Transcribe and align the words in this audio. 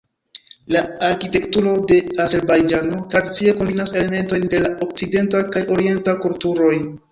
La 0.75 0.79
arkitekturo 1.07 1.73
de 1.91 1.97
Azerbajĝano 2.25 3.03
tradicie 3.13 3.55
kombinas 3.61 3.95
elementojn 4.01 4.49
de 4.57 4.65
la 4.67 4.75
okcidenta 4.89 5.45
kaj 5.55 5.65
orienta 5.79 6.19
kulturoj. 6.27 6.75